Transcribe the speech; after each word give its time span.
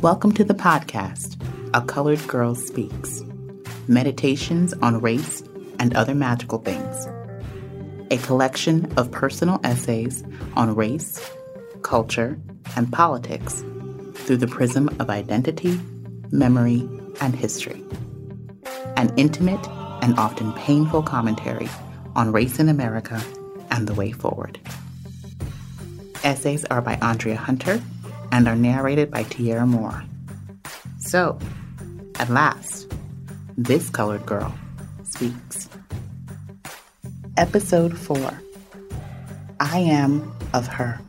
Welcome 0.00 0.30
to 0.34 0.44
the 0.44 0.54
podcast, 0.54 1.42
A 1.74 1.82
Colored 1.82 2.24
Girl 2.28 2.54
Speaks 2.54 3.24
Meditations 3.88 4.72
on 4.74 5.00
Race 5.00 5.42
and 5.80 5.92
Other 5.96 6.14
Magical 6.14 6.60
Things. 6.60 7.08
A 8.12 8.18
collection 8.18 8.92
of 8.96 9.10
personal 9.10 9.58
essays 9.64 10.22
on 10.54 10.76
race, 10.76 11.28
culture, 11.82 12.38
and 12.76 12.92
politics 12.92 13.64
through 14.14 14.36
the 14.36 14.46
prism 14.46 14.88
of 15.00 15.10
identity, 15.10 15.80
memory, 16.30 16.88
and 17.20 17.34
history. 17.34 17.82
An 18.96 19.12
intimate 19.16 19.66
and 20.00 20.16
often 20.16 20.52
painful 20.52 21.02
commentary 21.02 21.68
on 22.14 22.30
race 22.30 22.60
in 22.60 22.68
America 22.68 23.20
and 23.72 23.88
the 23.88 23.94
way 23.94 24.12
forward. 24.12 24.60
Essays 26.22 26.64
are 26.66 26.80
by 26.80 26.94
Andrea 27.02 27.36
Hunter 27.36 27.82
and 28.32 28.48
are 28.48 28.56
narrated 28.56 29.10
by 29.10 29.22
Tierra 29.24 29.66
Moore. 29.66 30.04
So, 30.98 31.38
at 32.18 32.28
last, 32.30 32.92
this 33.56 33.90
colored 33.90 34.24
girl 34.26 34.54
speaks. 35.04 35.68
Episode 37.36 37.96
4 37.96 38.40
I 39.60 39.78
Am 39.78 40.32
of 40.54 40.66
Her. 40.66 41.00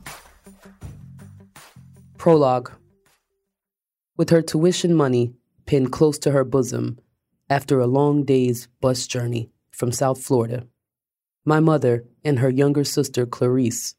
Prologue. 2.18 2.72
With 4.17 4.30
her 4.30 4.42
tuition 4.42 4.94
money 4.94 5.34
pinned 5.66 5.92
close 5.92 6.17
to 6.20 6.31
her 6.31 6.44
bosom 6.44 7.00
after 7.50 7.80
a 7.80 7.88
long 7.88 8.23
day's 8.23 8.67
bus 8.81 9.08
journey 9.08 9.50
from 9.72 9.92
South 9.92 10.22
Florida, 10.22 10.67
my 11.45 11.59
mother 11.59 12.04
and 12.23 12.39
her 12.39 12.50
younger 12.50 12.83
sister 12.83 13.26
Clarice 13.26 13.95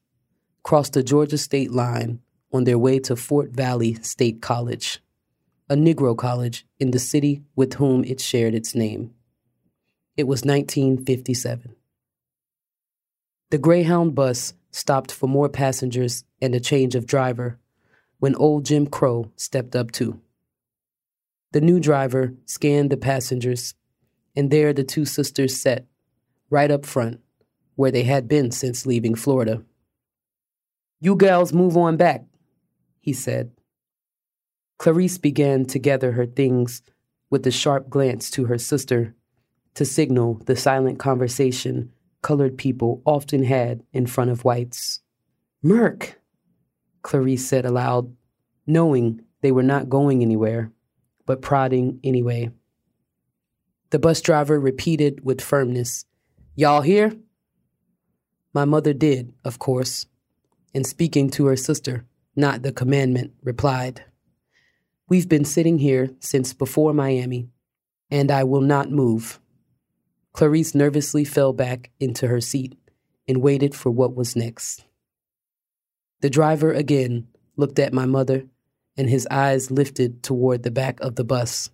crossed 0.62 0.92
the 0.92 1.02
Georgia 1.02 1.38
state 1.38 1.70
line 1.70 2.20
on 2.52 2.64
their 2.64 2.78
way 2.78 2.98
to 3.00 3.16
Fort 3.16 3.50
Valley 3.50 3.94
State 4.02 4.40
College, 4.42 5.00
a 5.68 5.74
Negro 5.74 6.16
college 6.16 6.66
in 6.78 6.90
the 6.90 6.98
city 6.98 7.42
with 7.54 7.74
whom 7.74 8.04
it 8.04 8.20
shared 8.20 8.54
its 8.54 8.74
name. 8.74 9.12
It 10.16 10.24
was 10.24 10.42
1957. 10.42 11.74
The 13.50 13.58
Greyhound 13.58 14.14
bus 14.14 14.54
stopped 14.70 15.10
for 15.10 15.26
more 15.26 15.48
passengers 15.48 16.24
and 16.40 16.54
a 16.54 16.60
change 16.60 16.94
of 16.94 17.06
driver 17.06 17.58
when 18.18 18.34
old 18.36 18.64
Jim 18.66 18.86
Crow 18.86 19.30
stepped 19.36 19.74
up 19.74 19.90
too. 19.90 20.20
The 21.52 21.60
new 21.60 21.80
driver 21.80 22.34
scanned 22.46 22.90
the 22.90 22.96
passengers, 22.96 23.74
and 24.36 24.50
there 24.50 24.72
the 24.72 24.84
two 24.84 25.04
sisters 25.04 25.60
sat, 25.60 25.86
right 26.48 26.70
up 26.70 26.86
front, 26.86 27.20
where 27.74 27.90
they 27.90 28.04
had 28.04 28.28
been 28.28 28.52
since 28.52 28.86
leaving 28.86 29.16
Florida. 29.16 29.64
You 31.00 31.16
gals 31.16 31.52
move 31.52 31.76
on 31.76 31.96
back, 31.96 32.24
he 33.00 33.12
said. 33.12 33.50
Clarice 34.78 35.18
began 35.18 35.64
to 35.66 35.78
gather 35.78 36.12
her 36.12 36.26
things 36.26 36.82
with 37.28 37.46
a 37.46 37.50
sharp 37.50 37.90
glance 37.90 38.30
to 38.30 38.46
her 38.46 38.58
sister 38.58 39.14
to 39.74 39.84
signal 39.84 40.34
the 40.46 40.56
silent 40.56 40.98
conversation 40.98 41.92
colored 42.22 42.58
people 42.58 43.02
often 43.04 43.44
had 43.44 43.82
in 43.92 44.06
front 44.06 44.30
of 44.30 44.44
whites. 44.44 45.00
Merk, 45.62 46.20
Clarice 47.02 47.46
said 47.46 47.64
aloud, 47.64 48.14
knowing 48.66 49.22
they 49.42 49.52
were 49.52 49.62
not 49.62 49.88
going 49.88 50.22
anywhere, 50.22 50.70
but 51.26 51.42
prodding 51.42 52.00
anyway. 52.04 52.50
The 53.90 53.98
bus 53.98 54.20
driver 54.20 54.60
repeated 54.60 55.24
with 55.24 55.40
firmness, 55.40 56.04
Y'all 56.56 56.82
hear? 56.82 57.12
My 58.52 58.64
mother 58.64 58.92
did, 58.92 59.32
of 59.44 59.58
course, 59.58 60.06
and 60.74 60.86
speaking 60.86 61.30
to 61.30 61.46
her 61.46 61.56
sister, 61.56 62.04
not 62.40 62.62
the 62.62 62.72
commandment, 62.72 63.32
replied, 63.42 64.04
We've 65.08 65.28
been 65.28 65.44
sitting 65.44 65.78
here 65.78 66.10
since 66.20 66.52
before 66.52 66.92
Miami, 66.92 67.48
and 68.10 68.30
I 68.30 68.44
will 68.44 68.60
not 68.60 68.90
move. 68.90 69.40
Clarice 70.32 70.74
nervously 70.74 71.24
fell 71.24 71.52
back 71.52 71.90
into 72.00 72.28
her 72.28 72.40
seat 72.40 72.76
and 73.28 73.42
waited 73.42 73.74
for 73.74 73.90
what 73.90 74.14
was 74.14 74.36
next. 74.36 74.84
The 76.20 76.30
driver 76.30 76.72
again 76.72 77.28
looked 77.56 77.78
at 77.78 77.92
my 77.92 78.06
mother, 78.06 78.44
and 78.96 79.08
his 79.08 79.26
eyes 79.30 79.70
lifted 79.70 80.22
toward 80.22 80.62
the 80.62 80.70
back 80.70 81.00
of 81.00 81.16
the 81.16 81.24
bus. 81.24 81.70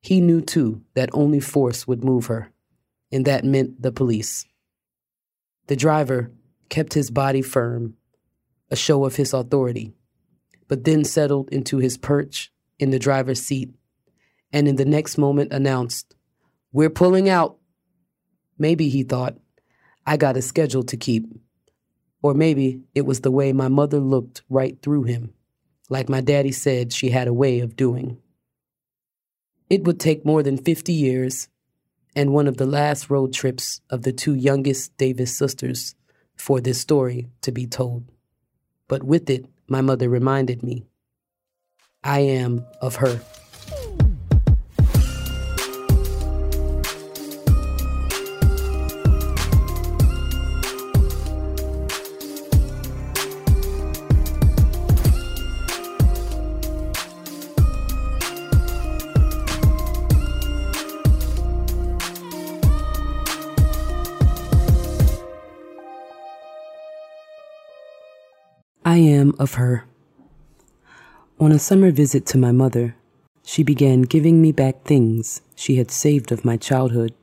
He 0.00 0.20
knew, 0.20 0.40
too, 0.40 0.82
that 0.94 1.10
only 1.12 1.40
force 1.40 1.86
would 1.86 2.04
move 2.04 2.26
her, 2.26 2.50
and 3.12 3.24
that 3.24 3.44
meant 3.44 3.82
the 3.82 3.92
police. 3.92 4.46
The 5.66 5.76
driver 5.76 6.30
kept 6.70 6.94
his 6.94 7.10
body 7.10 7.42
firm 7.42 7.94
a 8.70 8.76
show 8.76 9.04
of 9.04 9.16
his 9.16 9.32
authority, 9.32 9.94
but 10.66 10.84
then 10.84 11.04
settled 11.04 11.48
into 11.50 11.78
his 11.78 11.96
perch 11.96 12.52
in 12.78 12.90
the 12.90 12.98
driver's 12.98 13.42
seat 13.42 13.70
and 14.52 14.68
in 14.68 14.76
the 14.76 14.84
next 14.84 15.18
moment 15.18 15.52
announced, 15.52 16.14
We're 16.72 16.90
pulling 16.90 17.28
out. 17.28 17.58
Maybe 18.58 18.88
he 18.88 19.02
thought, 19.02 19.36
I 20.06 20.16
got 20.16 20.36
a 20.36 20.42
schedule 20.42 20.82
to 20.84 20.96
keep. 20.96 21.26
Or 22.22 22.34
maybe 22.34 22.82
it 22.94 23.02
was 23.02 23.20
the 23.20 23.30
way 23.30 23.52
my 23.52 23.68
mother 23.68 24.00
looked 24.00 24.42
right 24.48 24.80
through 24.82 25.04
him, 25.04 25.34
like 25.88 26.08
my 26.08 26.20
daddy 26.20 26.50
said 26.50 26.92
she 26.92 27.10
had 27.10 27.28
a 27.28 27.32
way 27.32 27.60
of 27.60 27.76
doing. 27.76 28.18
It 29.70 29.84
would 29.84 30.00
take 30.00 30.24
more 30.24 30.42
than 30.42 30.56
50 30.56 30.92
years 30.92 31.48
and 32.16 32.32
one 32.32 32.48
of 32.48 32.56
the 32.56 32.66
last 32.66 33.10
road 33.10 33.32
trips 33.32 33.80
of 33.90 34.02
the 34.02 34.12
two 34.12 34.34
youngest 34.34 34.96
Davis 34.96 35.36
sisters 35.36 35.94
for 36.36 36.60
this 36.60 36.80
story 36.80 37.28
to 37.42 37.52
be 37.52 37.66
told 37.66 38.10
but 38.88 39.02
with 39.04 39.30
it, 39.30 39.44
my 39.68 39.80
mother 39.80 40.08
reminded 40.08 40.62
me 40.62 40.86
I 42.02 42.20
am 42.20 42.64
of 42.80 42.96
her. 42.96 43.20
Of 69.38 69.54
her. 69.54 69.84
On 71.40 71.52
a 71.52 71.58
summer 71.58 71.90
visit 71.90 72.26
to 72.26 72.38
my 72.38 72.52
mother, 72.52 72.96
she 73.44 73.62
began 73.62 74.02
giving 74.02 74.42
me 74.42 74.52
back 74.52 74.82
things 74.82 75.40
she 75.54 75.76
had 75.76 75.90
saved 75.90 76.32
of 76.32 76.44
my 76.44 76.56
childhood 76.56 77.14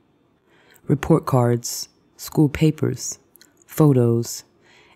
report 0.88 1.26
cards, 1.26 1.88
school 2.16 2.48
papers, 2.48 3.18
photos, 3.66 4.44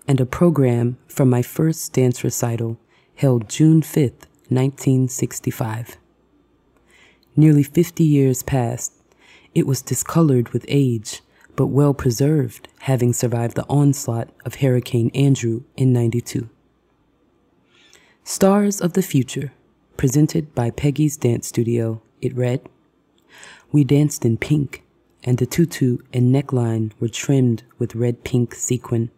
and 0.07 0.21
a 0.21 0.27
program 0.27 0.97
from 1.09 1.29
my 1.29 1.43
first 1.43 1.93
dance 1.93 2.25
recital 2.25 2.79
held 3.17 3.49
June 3.49 3.83
5th, 3.83 4.27
1965. 4.49 5.97
Nearly 7.37 7.63
50 7.63 8.03
years 8.05 8.43
passed. 8.43 8.93
It 9.55 9.67
was 9.67 9.83
discolored 9.83 10.51
with 10.51 10.65
age, 10.69 11.23
but 11.57 11.67
well 11.67 11.93
preserved, 11.95 12.69
having 12.81 13.13
survived 13.13 13.57
the 13.57 13.67
onslaught 13.69 14.31
of 14.45 14.57
Hurricane 14.57 15.11
Andrew 15.15 15.63
in 15.77 15.93
92. 15.93 16.49
Stars 18.31 18.81
of 18.81 18.93
the 18.93 19.03
Future, 19.03 19.53
presented 19.97 20.55
by 20.55 20.71
Peggy's 20.71 21.17
Dance 21.17 21.49
Studio, 21.49 22.01
it 22.23 22.33
read, 22.37 22.61
We 23.73 23.83
danced 23.83 24.25
in 24.25 24.37
pink, 24.37 24.85
and 25.25 25.37
the 25.37 25.47
tutu 25.47 25.99
and 26.13 26.33
neckline 26.33 26.93
were 27.01 27.09
trimmed 27.09 27.65
with 27.81 27.97
red 27.97 28.23
pink 28.23 28.55
sequin. 28.55 29.11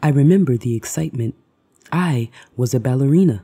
I 0.00 0.10
remember 0.10 0.56
the 0.56 0.76
excitement. 0.76 1.34
I 1.90 2.30
was 2.56 2.72
a 2.72 2.78
ballerina. 2.78 3.42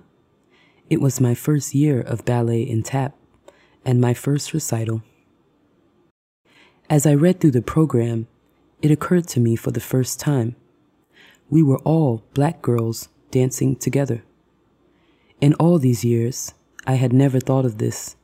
It 0.88 1.00
was 1.00 1.20
my 1.20 1.34
first 1.34 1.74
year 1.74 2.00
of 2.00 2.24
ballet 2.24 2.70
and 2.70 2.84
tap, 2.84 3.16
and 3.84 4.00
my 4.00 4.14
first 4.14 4.54
recital. 4.54 5.02
As 6.88 7.06
I 7.06 7.14
read 7.14 7.40
through 7.40 7.50
the 7.58 7.60
program, 7.60 8.28
it 8.82 8.92
occurred 8.92 9.26
to 9.30 9.40
me 9.40 9.56
for 9.56 9.72
the 9.72 9.80
first 9.80 10.20
time. 10.20 10.54
We 11.50 11.60
were 11.60 11.78
all 11.78 12.22
black 12.34 12.62
girls 12.62 13.08
dancing 13.32 13.74
together. 13.74 14.22
In 15.40 15.54
all 15.54 15.78
these 15.78 16.04
years, 16.04 16.54
I 16.86 16.94
had 16.94 17.12
never 17.12 17.40
thought 17.40 17.64
of 17.64 17.78
this. 17.78 18.16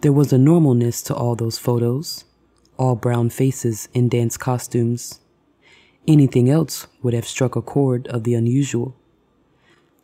There 0.00 0.12
was 0.12 0.32
a 0.32 0.36
normalness 0.36 1.04
to 1.06 1.14
all 1.14 1.36
those 1.36 1.58
photos, 1.58 2.24
all 2.78 2.96
brown 2.96 3.30
faces 3.30 3.88
in 3.92 4.08
dance 4.08 4.36
costumes. 4.36 5.20
Anything 6.08 6.48
else 6.48 6.86
would 7.02 7.12
have 7.12 7.26
struck 7.26 7.54
a 7.54 7.62
chord 7.62 8.06
of 8.08 8.24
the 8.24 8.34
unusual. 8.34 8.96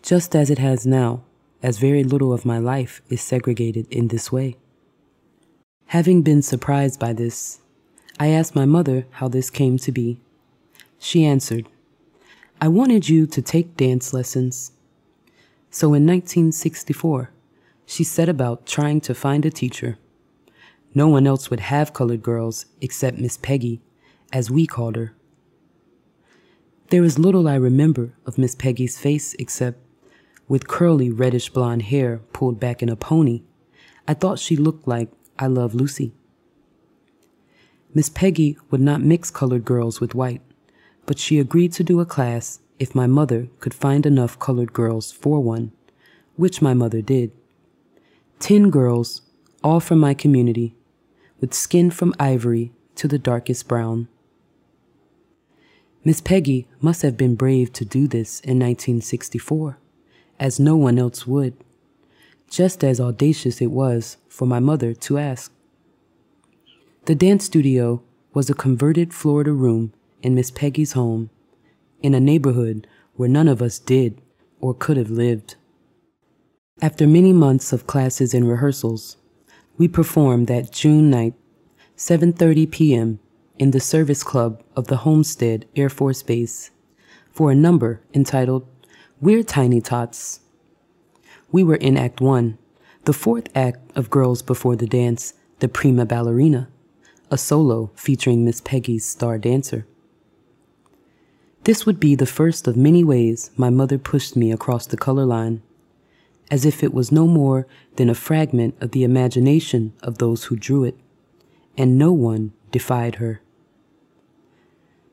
Just 0.03 0.37
as 0.37 0.51
it 0.51 0.59
has 0.59 0.87
now, 0.87 1.23
as 1.63 1.79
very 1.79 2.05
little 2.05 2.33
of 2.33 2.45
my 2.45 2.59
life 2.59 3.01
is 3.09 3.23
segregated 3.23 3.87
in 3.91 4.09
this 4.09 4.31
way. 4.31 4.57
Having 5.87 6.23
been 6.23 6.43
surprised 6.43 7.01
by 7.01 7.13
this, 7.13 7.61
I 8.21 8.29
asked 8.29 8.55
my 8.55 8.67
mother 8.67 9.07
how 9.13 9.29
this 9.29 9.51
came 9.51 9.79
to 9.79 9.93
be. 9.93 10.21
She 10.99 11.25
answered, 11.25 11.69
I 12.61 12.69
wanted 12.69 13.09
you 13.09 13.27
to 13.27 13.43
take 13.43 13.77
dance 13.77 14.13
lessons 14.13 14.73
So 15.77 15.89
in 15.89 16.07
1964, 16.07 17.33
she 17.85 18.03
set 18.03 18.31
about 18.31 18.65
trying 18.65 18.99
to 19.03 19.15
find 19.15 19.45
a 19.45 19.51
teacher. 19.51 19.99
No 20.95 21.07
one 21.07 21.27
else 21.27 21.51
would 21.51 21.61
have 21.61 21.93
colored 21.93 22.23
girls 22.23 22.65
except 22.81 23.19
Miss 23.19 23.37
Peggy, 23.37 23.83
as 24.33 24.51
we 24.51 24.67
called 24.67 24.97
her. 24.97 25.15
There 26.89 27.05
is 27.05 27.19
little 27.19 27.47
I 27.47 27.57
remember 27.57 28.15
of 28.25 28.39
Miss 28.39 28.55
Peggy's 28.55 28.99
face 28.99 29.35
except 29.35 29.79
with 30.49 30.67
curly 30.67 31.11
reddish 31.11 31.51
blonde 31.51 31.83
hair 31.83 32.23
pulled 32.33 32.59
back 32.59 32.83
in 32.83 32.89
a 32.89 32.97
pony, 32.97 33.43
I 34.09 34.15
thought 34.15 34.39
she 34.39 34.57
looked 34.57 34.89
like 34.89 35.11
I 35.39 35.47
Love 35.47 35.75
Lucy. 35.75 36.15
Miss 37.93 38.09
Peggy 38.09 38.57
would 38.71 38.81
not 38.81 39.03
mix 39.03 39.31
colored 39.31 39.67
girls 39.67 40.01
with 40.01 40.15
white, 40.15 40.41
but 41.05 41.19
she 41.19 41.39
agreed 41.39 41.75
to 41.75 41.85
do 41.85 42.01
a 42.01 42.07
class 42.07 42.61
if 42.79 42.95
my 42.95 43.07
mother 43.07 43.49
could 43.61 43.75
find 43.75 44.07
enough 44.07 44.39
colored 44.39 44.73
girls 44.73 45.13
for 45.13 45.41
one, 45.41 45.73
which 46.37 46.63
my 46.63 46.75
mother 46.75 47.01
did. 47.01 47.33
Ten 48.39 48.71
girls, 48.71 49.23
all 49.65 49.81
from 49.81 49.99
my 49.99 50.15
community, 50.15 50.75
with 51.41 51.55
skin 51.55 51.91
from 51.91 52.15
ivory 52.19 52.73
to 52.97 53.09
the 53.09 53.19
darkest 53.19 53.67
brown. 53.69 54.09
Miss 56.05 56.21
Peggy 56.21 56.69
must 56.81 57.03
have 57.03 57.17
been 57.17 57.35
brave 57.35 57.73
to 57.73 57.85
do 57.85 58.07
this 58.07 58.41
in 58.41 58.59
1964, 58.59 59.79
as 60.39 60.61
no 60.61 60.77
one 60.77 60.99
else 60.99 61.27
would, 61.27 61.55
just 62.49 62.85
as 62.85 63.01
audacious 63.01 63.61
it 63.61 63.73
was 63.73 64.17
for 64.29 64.47
my 64.47 64.61
mother 64.61 64.95
to 64.95 65.19
ask. 65.19 65.53
The 67.07 67.15
dance 67.15 67.45
studio 67.45 68.03
was 68.35 68.49
a 68.51 68.55
converted 68.55 69.15
Florida 69.15 69.53
room 69.53 69.93
in 70.23 70.35
Miss 70.35 70.51
Peggy's 70.51 70.93
home, 70.93 71.31
in 72.03 72.15
a 72.15 72.21
neighborhood 72.21 72.87
where 73.15 73.29
none 73.29 73.49
of 73.49 73.63
us 73.63 73.79
did 73.79 74.21
or 74.61 74.75
could 74.75 74.97
have 74.97 75.11
lived. 75.11 75.57
After 76.83 77.07
many 77.07 77.33
months 77.33 77.73
of 77.73 77.87
classes 77.87 78.35
and 78.35 78.49
rehearsals, 78.49 79.17
we 79.79 79.89
performed 79.89 80.47
that 80.49 80.73
June 80.73 81.11
night, 81.11 81.35
7:30 81.97 82.71
p.m 82.71 83.21
in 83.59 83.71
the 83.71 83.81
service 83.81 84.23
club 84.23 84.63
of 84.75 84.89
the 84.89 84.99
Homestead 84.99 85.67
Air 85.75 85.89
Force 85.89 86.23
Base 86.23 86.71
for 87.31 87.51
a 87.51 87.55
number 87.55 88.03
entitled 88.13 88.67
We're 89.21 89.43
Tiny 89.43 89.81
Tots. 89.81 90.41
We 91.51 91.65
were 91.65 91.77
in 91.77 91.97
Act 91.97 92.21
One, 92.21 92.59
the 93.05 93.13
fourth 93.13 93.49
act 93.55 93.97
of 93.97 94.11
Girls 94.11 94.43
Before 94.43 94.77
the 94.77 94.87
Dance, 94.87 95.35
The 95.61 95.69
Prima 95.69 96.05
Ballerina, 96.05 96.69
a 97.31 97.39
solo 97.39 97.91
featuring 97.95 98.45
Miss 98.45 98.61
Peggy's 98.61 99.07
star 99.07 99.39
dancer. 99.39 99.87
This 101.67 101.85
would 101.85 101.99
be 101.99 102.15
the 102.15 102.27
first 102.27 102.69
of 102.69 102.77
many 102.77 103.03
ways 103.03 103.51
my 103.57 103.71
mother 103.71 103.99
pushed 103.99 104.37
me 104.37 104.53
across 104.53 104.87
the 104.87 104.97
color 104.97 105.25
line, 105.25 105.63
as 106.49 106.65
if 106.65 106.85
it 106.85 106.95
was 106.95 107.11
no 107.11 107.27
more 107.27 107.67
than 107.97 108.09
a 108.09 108.15
fragment 108.15 108.77
of 108.81 108.93
the 108.93 109.03
imagination 109.03 109.93
of 110.01 110.19
those 110.19 110.45
who 110.45 110.55
drew 110.55 110.85
it, 110.85 110.97
and 111.77 111.99
no 111.99 112.13
one 112.13 112.53
defied 112.71 113.17
her. 113.17 113.41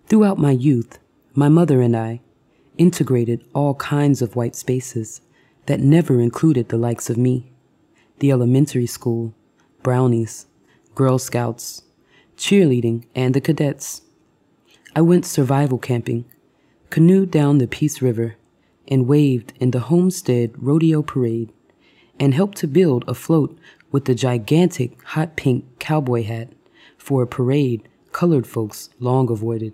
Throughout 0.05 0.37
my 0.37 0.51
youth, 0.51 0.99
my 1.33 1.49
mother 1.49 1.81
and 1.81 1.97
I 1.97 2.21
integrated 2.77 3.43
all 3.55 3.73
kinds 3.73 4.21
of 4.21 4.35
white 4.35 4.55
spaces 4.55 5.21
that 5.65 5.79
never 5.79 6.21
included 6.21 6.69
the 6.69 6.77
likes 6.77 7.09
of 7.09 7.17
me, 7.17 7.51
the 8.19 8.29
elementary 8.29 8.85
school, 8.85 9.33
brownies, 9.81 10.45
Girl 10.93 11.17
Scouts, 11.17 11.81
cheerleading, 12.37 13.05
and 13.15 13.33
the 13.33 13.41
cadets. 13.41 14.03
I 14.95 15.01
went 15.01 15.25
survival 15.25 15.79
camping, 15.79 16.25
canoed 16.93 17.31
down 17.31 17.57
the 17.57 17.65
Peace 17.65 18.03
River, 18.03 18.35
and 18.87 19.07
waved 19.07 19.51
in 19.59 19.71
the 19.71 19.79
Homestead 19.79 20.51
Rodeo 20.55 21.01
Parade, 21.01 21.51
and 22.19 22.35
helped 22.35 22.55
to 22.59 22.67
build 22.67 23.03
a 23.07 23.15
float 23.15 23.57
with 23.91 24.05
the 24.05 24.13
gigantic 24.13 25.01
hot 25.01 25.35
pink 25.35 25.65
cowboy 25.79 26.21
hat 26.21 26.53
for 26.95 27.23
a 27.23 27.27
parade 27.27 27.89
colored 28.11 28.45
folks 28.45 28.91
long 28.99 29.31
avoided. 29.31 29.73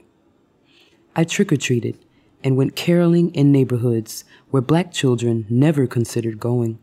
I 1.14 1.26
trick 1.26 1.52
or 1.52 1.58
treated 1.58 1.98
and 2.42 2.56
went 2.56 2.78
caroling 2.78 3.36
in 3.36 3.52
neighborhoods 3.52 4.24
where 4.50 4.62
black 4.62 4.94
children 4.94 5.46
never 5.50 5.88
considered 5.88 6.40
going. 6.40 6.80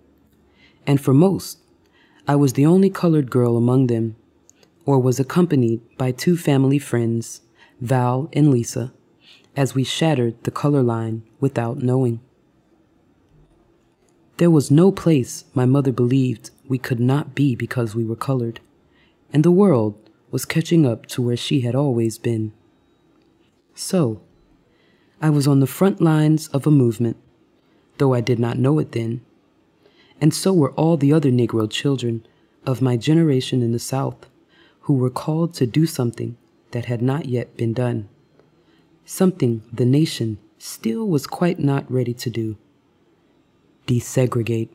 And 0.86 1.00
for 1.00 1.14
most, 1.14 1.60
I 2.28 2.36
was 2.36 2.52
the 2.52 2.66
only 2.66 2.90
colored 2.90 3.30
girl 3.30 3.56
among 3.56 3.86
them, 3.86 4.16
or 4.84 4.98
was 4.98 5.18
accompanied 5.18 5.80
by 5.96 6.12
two 6.12 6.36
family 6.36 6.78
friends, 6.78 7.40
Val 7.80 8.28
and 8.34 8.50
Lisa, 8.50 8.92
as 9.56 9.74
we 9.74 9.82
shattered 9.82 10.40
the 10.44 10.50
color 10.50 10.82
line 10.82 11.22
without 11.40 11.78
knowing. 11.78 12.20
There 14.36 14.50
was 14.50 14.70
no 14.70 14.92
place 14.92 15.44
my 15.54 15.64
mother 15.64 15.92
believed 15.92 16.50
we 16.68 16.78
could 16.78 17.00
not 17.00 17.34
be 17.34 17.54
because 17.54 17.94
we 17.94 18.04
were 18.04 18.16
colored, 18.16 18.60
and 19.32 19.42
the 19.42 19.50
world 19.50 19.98
was 20.30 20.44
catching 20.44 20.84
up 20.84 21.06
to 21.06 21.22
where 21.22 21.36
she 21.36 21.62
had 21.62 21.74
always 21.74 22.18
been. 22.18 22.52
So, 23.74 24.20
I 25.22 25.30
was 25.30 25.46
on 25.46 25.60
the 25.60 25.66
front 25.66 26.02
lines 26.02 26.48
of 26.48 26.66
a 26.66 26.70
movement, 26.70 27.16
though 27.96 28.12
I 28.12 28.20
did 28.20 28.38
not 28.38 28.58
know 28.58 28.78
it 28.78 28.92
then. 28.92 29.22
And 30.20 30.34
so 30.34 30.52
were 30.52 30.72
all 30.72 30.98
the 30.98 31.12
other 31.12 31.30
Negro 31.30 31.70
children 31.70 32.26
of 32.66 32.82
my 32.82 32.96
generation 32.98 33.62
in 33.62 33.72
the 33.72 33.78
South 33.78 34.26
who 34.80 34.94
were 34.94 35.10
called 35.10 35.54
to 35.54 35.66
do 35.66 35.86
something 35.86 36.36
that 36.72 36.84
had 36.84 37.00
not 37.00 37.26
yet 37.26 37.56
been 37.56 37.72
done. 37.72 38.08
Something 39.08 39.62
the 39.72 39.86
nation 39.86 40.38
still 40.58 41.06
was 41.06 41.28
quite 41.28 41.60
not 41.60 41.90
ready 41.90 42.12
to 42.14 42.28
do 42.28 42.56
desegregate. 43.86 44.70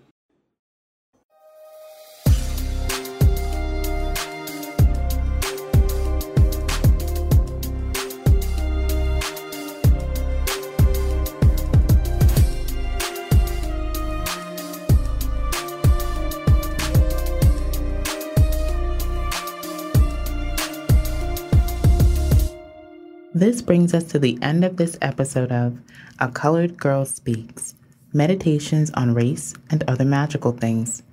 This 23.34 23.62
brings 23.62 23.94
us 23.94 24.04
to 24.06 24.20
the 24.20 24.38
end 24.42 24.66
of 24.66 24.76
this 24.76 24.98
episode 25.02 25.54
of 25.54 25.80
A 26.20 26.28
Colored 26.28 26.76
Girl 26.76 27.06
Speaks 27.06 27.76
Meditations 28.12 28.92
on 28.92 29.14
Race 29.14 29.54
and 29.70 29.86
Other 29.88 30.04
Magical 30.04 30.52
Things. 30.52 31.04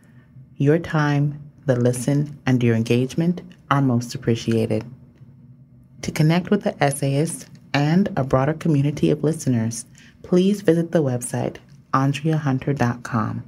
Your 0.57 0.81
time, 0.81 1.41
the 1.67 1.77
listen, 1.77 2.37
and 2.45 2.61
your 2.61 2.75
engagement 2.75 3.43
are 3.71 3.81
most 3.81 4.17
appreciated. 4.17 4.85
To 6.03 6.11
connect 6.11 6.51
with 6.51 6.65
the 6.65 6.83
essayist 6.83 7.47
and 7.73 8.09
a 8.17 8.25
broader 8.25 8.55
community 8.55 9.11
of 9.11 9.23
listeners, 9.23 9.87
please 10.25 10.63
visit 10.63 10.91
the 10.91 11.05
website 11.05 11.59
andreahunter.com 11.95 13.45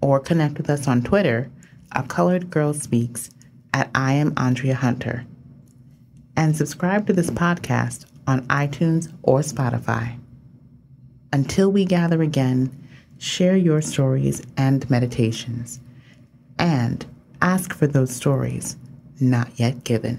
or 0.00 0.20
connect 0.20 0.58
with 0.58 0.70
us 0.70 0.86
on 0.86 1.02
Twitter, 1.02 1.50
A 1.90 2.04
Colored 2.04 2.50
Girl 2.50 2.72
Speaks, 2.72 3.30
at 3.74 3.90
I 3.96 4.12
am 4.12 4.32
Andrea 4.36 4.76
Hunter 4.76 5.26
and 6.36 6.56
subscribe 6.56 7.06
to 7.06 7.12
this 7.12 7.30
podcast 7.30 8.06
on 8.26 8.46
iTunes 8.48 9.12
or 9.22 9.40
Spotify. 9.40 10.18
Until 11.32 11.70
we 11.70 11.84
gather 11.84 12.22
again, 12.22 12.88
share 13.18 13.56
your 13.56 13.80
stories 13.80 14.42
and 14.56 14.88
meditations, 14.90 15.80
and 16.58 17.04
ask 17.42 17.74
for 17.74 17.86
those 17.86 18.14
stories 18.14 18.76
not 19.20 19.48
yet 19.58 19.84
given. 19.84 20.18